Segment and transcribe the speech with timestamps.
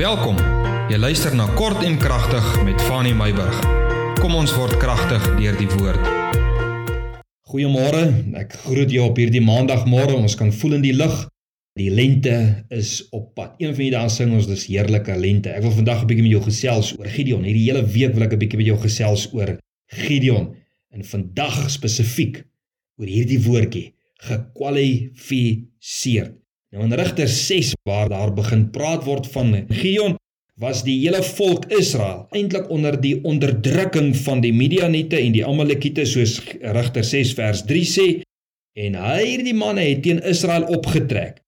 [0.00, 0.38] Welkom.
[0.88, 3.58] Jy luister na Kort en Kragtig met Fanny Meyburg.
[4.16, 6.00] Kom ons word kragtig deur die woord.
[7.52, 8.06] Goeiemôre.
[8.40, 10.16] Ek groet jou op hierdie maandagmôre.
[10.16, 11.28] Ons kan voel in die lug.
[11.76, 13.60] Die lente is op pad.
[13.60, 15.52] Een van die dae sing ons dis heerlike lente.
[15.52, 17.44] Ek wil vandag 'n bietjie met jou gesels oor Gideon.
[17.44, 19.60] Hierdie hele week wil ek 'n bietjie met jou gesels oor
[19.92, 20.56] Gideon
[20.96, 22.48] en vandag spesifiek
[22.96, 26.39] oor hierdie woordjie gekwalifiseer.
[26.70, 30.14] Nou in Rigters 6 waar daar begin praat word van Gideon
[30.60, 36.04] was die hele volk Israel eintlik onder die onderdrukking van die Midianiete en die Amalekiete
[36.06, 38.06] soos Rigters 6 vers 3 sê
[38.78, 41.40] en hierdie manne het teen Israel opgetrek.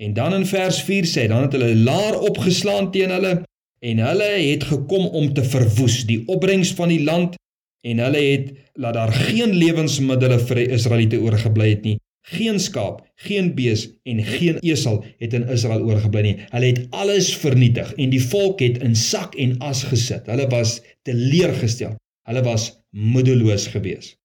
[0.00, 3.36] En dan in vers 4 sê dan het hulle laar opgeslaan teen hulle
[3.84, 7.36] en hulle het gekom om te verwoes die opbrengs van die land
[7.84, 13.00] en hulle het laat daar geen lewensmiddels vir die Israeliete oorgebly het nie Geen skaap,
[13.14, 16.36] geen bees en geen esel het in Israel oorgebly nie.
[16.52, 20.28] Hulle het alles vernietig en die volk het in sak en as gesit.
[20.28, 21.96] Hulle was teleurgestel.
[22.28, 24.18] Hulle was moedeloos geweest.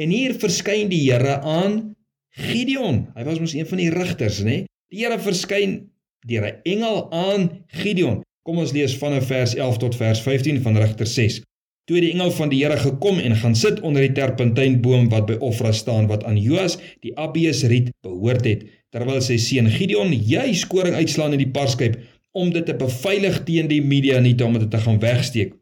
[0.00, 1.96] En hier verskyn die Here aan
[2.36, 3.08] Gideon.
[3.16, 4.62] Hy was mos een van die rigters, nê?
[4.92, 5.90] Die Here verskyn
[6.28, 8.20] deur 'n engel aan Gideon.
[8.44, 11.40] Kom ons lees van vers 11 tot vers 15 van Rigter 6.
[11.90, 15.40] Toe die engel van die Here gekom en gaan sit onder die terpentynboom wat by
[15.42, 18.60] Ofra staan wat aan Joas die Abiesriet behoort het,
[18.94, 21.96] terwyl sy seun Gideon juis koring uitslaan in die parskyp
[22.30, 25.56] om dit te beveilig teen die Midianiete om dit te gaan wegsteek.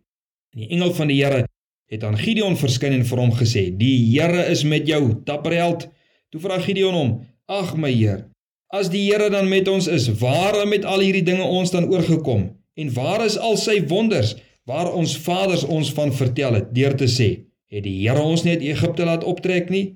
[0.53, 1.47] En die engel van die Here
[1.89, 5.87] het aan Gideon verskyn en vir hom gesê: "Die Here is met jou, dapper held."
[6.29, 7.15] Toe vra Gideon hom:
[7.48, 8.27] "Ag my Heer,
[8.69, 12.51] as die Here dan met ons is, waarom het al hierdie dinge ons dan oorgekom?
[12.77, 14.37] En waar is al sy wonders?"
[14.69, 17.30] Waar ons vaders ons van vertel het deur te sê
[17.72, 19.86] het die Here ons nie uit Egipte laat optrek nie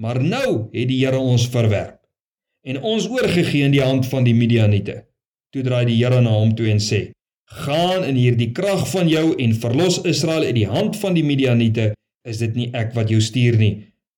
[0.00, 2.00] maar nou het die Here ons verwerp
[2.62, 5.04] en ons oorgegee in die hand van die Midianiete.
[5.50, 7.10] Toe draai die Here na hom toe en sê
[7.50, 11.88] gaan in hierdie krag van jou en verlos Israel uit die hand van die Midianiete.
[12.22, 13.72] Is dit nie ek wat jou stuur nie?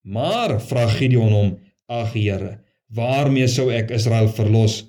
[0.04, 1.54] Maar vra Gideon hom
[1.88, 2.58] ag Here
[2.92, 4.82] waarmee sou ek Israel verlos?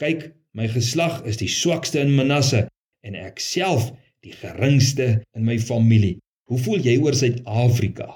[0.00, 2.64] Kyk my geslag is die swakste in Manasse
[3.04, 3.90] en ek self
[4.26, 6.18] die geringste in my familie.
[6.48, 8.08] Hoe voel jy oor Suid-Afrika?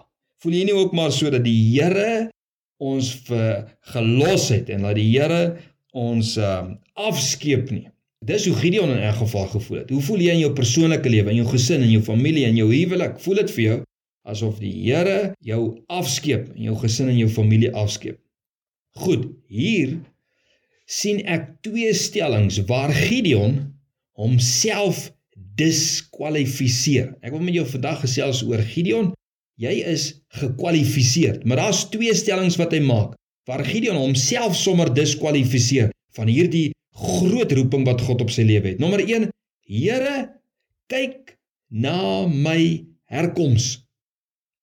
[0.42, 2.30] Voel jy nie ook maar so dat die Here
[2.82, 5.42] ons vir gelos het en dat die Here
[5.94, 7.86] ons um, afskeep nie?
[8.26, 9.90] Dis hoe Gideon in 'n geval gevoel het.
[9.90, 12.70] Hoe voel jy in jou persoonlike lewe, in jou gesin, in jou familie, in jou
[12.70, 13.18] huwelik?
[13.20, 13.78] Voel dit vir jou
[14.22, 18.18] asof die Here jou afskeep en jou gesin en jou familie afskeep?
[18.94, 19.98] Goed, hier
[20.86, 23.74] sien ek twee stellings waar Gideon
[24.18, 27.12] homself diskwalifiseer.
[27.24, 29.12] Ek wil met jou vandag gesels oor Gideon.
[29.60, 30.06] Jy is
[30.40, 36.70] gekwalifiseer, maar daar's twee stellings wat hy maak waar Gideon homself sommer diskwalifiseer van hierdie
[36.94, 38.82] groot roeping wat God op sy lewe het.
[38.82, 39.30] Nommer 1:
[39.66, 40.16] Here,
[40.92, 41.34] kyk
[41.68, 43.80] na my herkoms.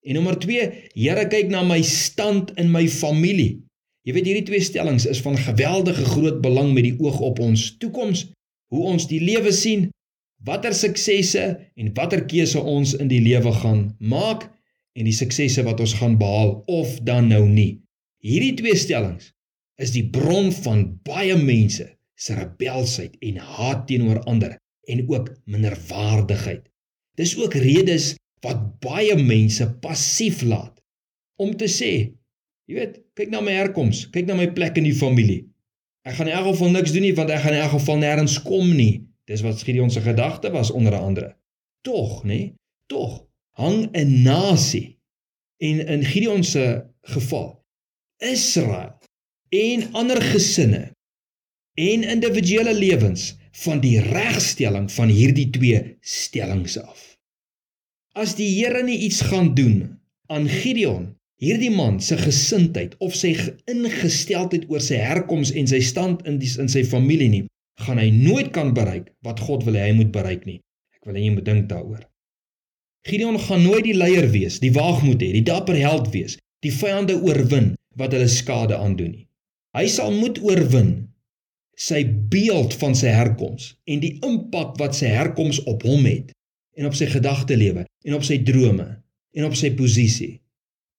[0.07, 3.59] En nommer 2: Here, kyk na my stand in my familie.
[4.07, 7.73] Jy weet hierdie twee stellings is van geweldige groot belang met die oog op ons
[7.81, 8.29] toekoms,
[8.71, 9.89] hoe ons die lewe sien
[10.45, 11.43] watter suksesse
[11.75, 14.47] en watter keuse ons in die lewe gaan maak
[14.95, 17.79] en die suksesse wat ons gaan behaal of dan nou nie.
[18.23, 19.31] Hierdie twee stellings
[19.79, 21.87] is die bron van baie mense
[22.19, 24.57] se rebelsheid en haat teenoor ander
[24.91, 26.65] en ook minderwaardigheid.
[27.19, 30.75] Dis ook redes wat baie mense passief laat
[31.39, 31.91] om te sê,
[32.67, 35.45] jy weet, kyk na my herkoms, kyk na my plek in die familie.
[36.07, 38.35] Ek gaan in elk geval niks doen nie want ek gaan in elk geval nêrens
[38.43, 39.05] kom nie.
[39.29, 41.35] Dis wat Gideon se gedagte was onder andere.
[41.85, 42.27] Tog, nê?
[42.27, 42.53] Nee,
[42.89, 43.29] tog
[43.59, 44.97] hang 'n nasie
[45.57, 47.65] en in Gideon se geval
[48.17, 48.97] Israel
[49.49, 50.91] en ander gesinne
[51.73, 57.17] en individuele lewens van die regstelling van hierdie twee stellings af.
[58.11, 63.35] As die Here nie iets gaan doen aan Gideon, hierdie man se gesindheid of sy
[63.65, 67.45] ingesteldheid oor sy herkoms en sy stand in die, in sy familie nie,
[67.85, 70.59] gaan hy nooit kan bereik wat God wil hê hy moet bereik nie.
[70.99, 72.03] Ek wil hê jy moet dink daaroor.
[73.07, 77.15] Gideon gaan nooit die leier wees, die waagmoed hê, die dapper held wees, die vyande
[77.23, 79.25] oorwin wat hulle skade aandoen nie.
[79.77, 80.91] Hy sal moet oorwin
[81.79, 82.01] sy
[82.31, 86.33] beeld van sy herkoms en die impak wat sy herkoms op hom het
[86.79, 88.87] en op sy gedagte lewe en op sy drome
[89.37, 90.39] en op sy posisie.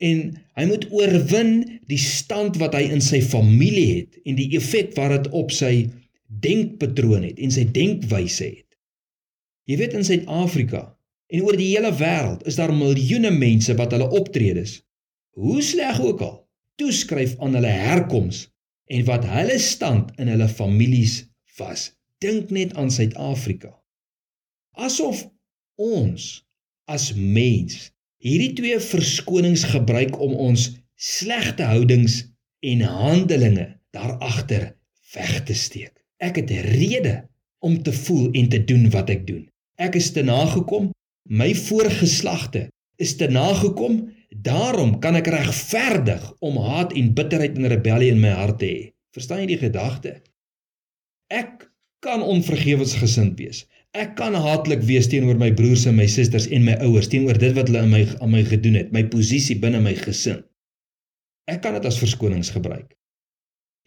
[0.01, 1.53] En hy moet oorwin
[1.91, 5.75] die stand wat hy in sy familie het en die effek wat dit op sy
[6.31, 8.67] denkpatroon het en sy denkwyse het.
[9.69, 10.85] Jy weet in Suid-Afrika
[11.31, 14.81] en oor die hele wêreld is daar miljoene mense wat hulle optredes,
[15.39, 16.37] hoe sleg ook al,
[16.81, 18.47] toeskryf aan hulle herkoms
[18.91, 21.23] en wat hulle stand in hulle families
[21.59, 21.91] was
[22.21, 23.73] Dink net aan Suid-Afrika.
[24.77, 25.23] Asof
[25.81, 26.27] ons
[26.85, 27.87] as mens
[28.21, 30.67] hierdie twee verskonings gebruik om ons
[31.01, 32.19] slegte houdings
[32.61, 34.67] en handelinge daar agter
[35.15, 36.00] weg te steek.
[36.21, 37.17] Ek het rede
[37.65, 39.47] om te voel en te doen wat ek doen.
[39.81, 40.91] Ek is te nagekom,
[41.29, 42.69] my voorgeslagte
[43.01, 44.03] is te nagekom,
[44.45, 48.83] daarom kan ek regverdig om haat en bitterheid en rebellie in my hart te hê.
[49.17, 50.19] Verstaan jy die gedagte?
[51.33, 51.71] Ek
[52.05, 53.65] kan onvergewensgesind wees.
[53.97, 57.57] Ek kan haatlik wees teenoor my broers en my susters en my ouers teenoor dit
[57.57, 60.45] wat hulle aan my aan my gedoen het, my posisie binne my gesin.
[61.51, 62.93] Ek kan dit as verskonings gebruik.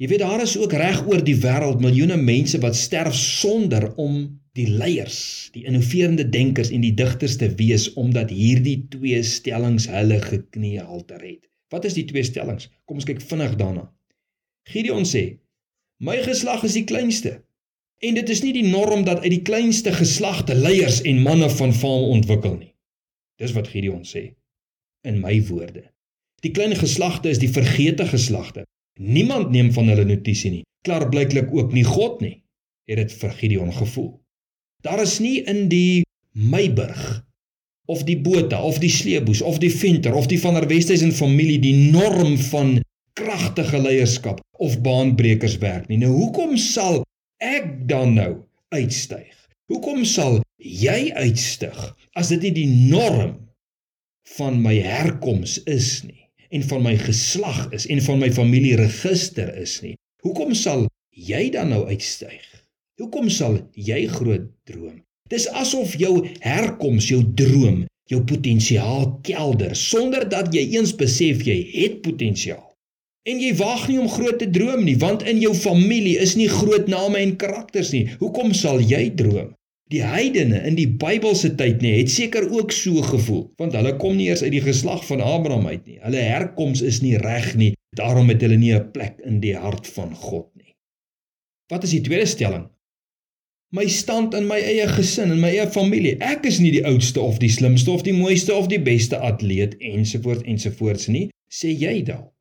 [0.04, 4.18] Jy weet daar is ook reg oor die wêreld miljoene mense wat sterf sonder om
[4.52, 5.20] die leiers,
[5.56, 11.22] die innoverende denkers en die digters te wees omdat hierdie twee stellings hulle geknie halter
[11.24, 11.48] het.
[11.72, 12.68] Wat is die twee stellings?
[12.84, 13.86] Kom ons kyk vinnig daarna.
[14.74, 15.40] Gideon sê:
[16.04, 17.38] "My geslag is die kleinste."
[18.04, 21.72] En dit is nie die norm dat uit die kleinste geslagte leiers en manne van
[21.72, 22.74] faam ontwikkel nie.
[23.40, 24.34] Dis wat Gideon sê
[25.08, 25.88] in my woorde.
[26.44, 28.68] Die klein geslagte is die vergete geslagte.
[29.00, 30.64] Niemand neem van hulle notisie nie.
[30.86, 32.36] Klaar blyklik ook nie God nie.
[32.90, 34.12] Het dit vir Gideon gevoel.
[34.84, 37.24] Daar is nie in die Meiburg
[37.88, 41.60] of die Botha of die Sleeboes of die Venter of die van der Westhuizen familie
[41.64, 42.78] die norm van
[43.18, 46.00] kragtige leierskap of baanbrekers werk nie.
[46.02, 47.02] Nou hoekom sal
[47.44, 48.32] ek dan nou
[48.76, 49.32] uitstyg?
[49.72, 51.80] Hoekom sal jy uitstyg
[52.20, 53.40] as dit nie die norm
[54.38, 56.23] van my herkoms is nie
[56.54, 59.96] en van my geslag is en van my familieregister is nie?
[60.24, 62.44] Hoekom sal jy dan nou uitstyg?
[63.02, 65.02] Hoekom sal jy groot droom?
[65.34, 71.58] Dis asof jou herkoms, jou droom, jou potensiaal kelder sonder dat jy eens besef jy
[71.74, 72.70] het potensiaal.
[73.24, 76.50] En jy wag nie om groot te droom nie, want in jou familie is nie
[76.52, 78.04] groot name en karakters nie.
[78.20, 79.54] Hoekom sal jy droom?
[79.94, 84.16] Die heidene in die Bybelse tyd nê, het seker ook so gevoel, want hulle kom
[84.18, 86.00] nie eers uit die geslag van Abraham uit nie.
[86.02, 87.74] Hulle herkoms is nie reg nie.
[87.94, 90.74] Daarom het hulle nie 'n plek in die hart van God nie.
[91.70, 92.66] Wat is die tweede stelling?
[93.74, 96.18] My stand in my eie gesin en my eie familie.
[96.22, 99.78] Ek is nie die oudste of die slimste of die mooiste of die beste atleet
[99.78, 102.34] ensovoorts ensovoorts nie, sê jy dalk.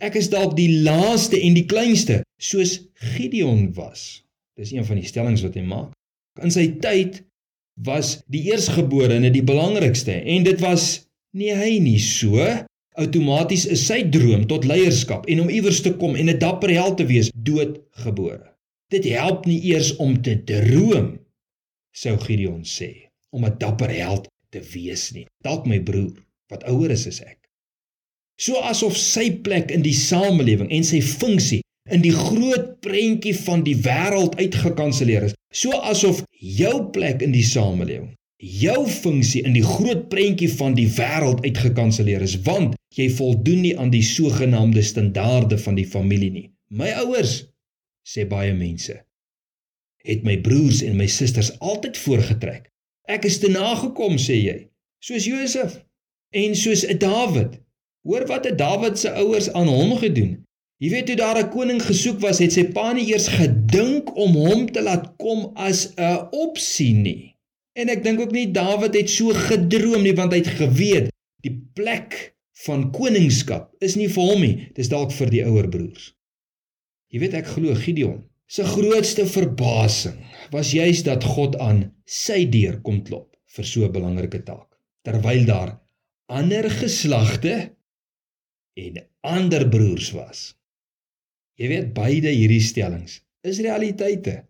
[0.00, 4.24] Ek is dalk die laaste en die kleinste, soos Gideon was.
[4.56, 5.92] Dis een van die stellings wat hy maak.
[6.42, 7.22] In sy tyd
[7.86, 11.06] was die eersgeborene die belangrikste en dit was
[11.36, 12.40] nie hy nie so
[12.96, 16.96] outomaties is sy droom tot leierskap en om iewers te kom en 'n dapper held
[16.96, 18.52] te wees doodgebore.
[18.90, 21.18] Dit help nie eers om te droom
[21.92, 25.26] sou Gideon sê om 'n dapper held te wees nie.
[25.44, 26.16] Dalk my broer
[26.48, 27.46] wat ouer is as ek
[28.36, 33.62] so asof sy plek in die samelewing en sy funksie in die groot prentjie van
[33.66, 35.34] die wêreld uitgekanselleer is.
[35.54, 40.86] So asof jou plek in die samelewing jou funksie in die groot prentjie van die
[40.92, 46.50] wêreld uitgekanselleer is want jy voldoen nie aan die sogenaamde standaarde van die familie nie.
[46.68, 47.46] My ouers
[48.06, 49.00] sê baie mense
[50.06, 52.68] het my broers en my susters altyd voorgetrek.
[53.10, 54.58] Ek is te nagekom sê jy
[55.02, 55.80] soos Josef
[56.36, 57.62] en soos 'n Dawid
[58.06, 60.45] Hoor wat het Dawid se ouers aan hom gedoen?
[60.76, 64.34] Jy weet toe daar 'n koning gesoek was, het sy pa nie eers gedink om
[64.36, 67.36] hom te laat kom as 'n opsie nie.
[67.72, 71.08] En ek dink ook nie Dawid het so gedroom nie want hy het geweet
[71.40, 76.12] die plek van koningskap is nie vir hom nie, dis dalk vir die ouer broers.
[77.12, 80.18] Jy weet ek glo Gideon se grootste verbasing
[80.52, 84.76] was juis dat God aan sy deur kom klop vir so 'n belangrike taak.
[85.04, 85.80] Terwyl daar
[86.28, 87.72] ander geslagte
[88.76, 90.52] en ander broers was.
[91.56, 94.42] Jy weet beide hierdie stellings is realiteite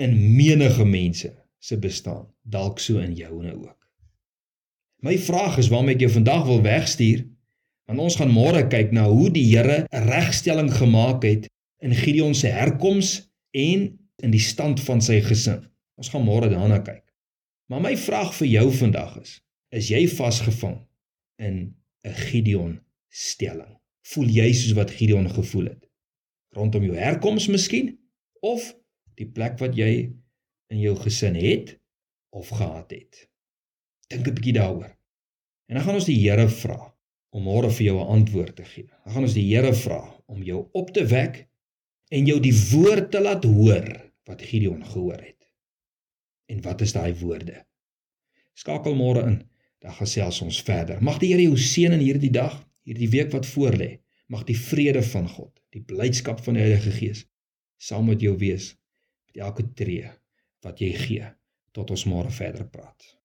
[0.00, 3.76] in menige mense se bestaan, dalk so in joune ook.
[5.04, 7.22] My vraag is waarmee ek jou vandag wil wegstuur,
[7.86, 11.46] want ons gaan môre kyk na hoe die Here 'n regstelling gemaak het
[11.78, 15.62] in Gideon se herkoms en in die stand van sy gesin.
[15.94, 17.04] Ons gaan môre daarna kyk.
[17.70, 20.78] Maar my vraag vir jou vandag is: is jy vasgevang
[21.38, 21.74] in
[22.04, 23.78] 'n Gideon stelling.
[24.02, 25.87] Voel jy soos wat Gideon gevoel het?
[26.58, 27.92] Rondom jou herkoms miskien
[28.42, 28.64] of
[29.18, 29.90] die plek wat jy
[30.72, 31.76] in jou gesin het
[32.34, 33.28] of gehad het?
[34.10, 34.92] Dink 'n bietjie daaroor.
[35.68, 36.94] En dan gaan ons die Here vra
[37.30, 38.88] om môre vir jou 'n antwoord te gee.
[39.04, 41.48] Dan gaan ons die Here vra om jou op te wek
[42.10, 45.48] en jou die woord te laat hoor wat Gideon gehoor het.
[46.48, 47.66] En wat is daai woorde?
[48.54, 49.42] Skakel môre in.
[49.78, 51.02] Dan gesels ons verder.
[51.02, 53.98] Mag die Here jou seën in hierdie dag hierdie week wat voorlê,
[54.28, 57.24] mag die vrede van God, die blydskap van die Heilige Gees
[57.78, 58.74] saam met jou wees.
[59.28, 60.08] met elke tree
[60.64, 61.26] wat jy gee
[61.76, 63.17] tot ons môre verder praat.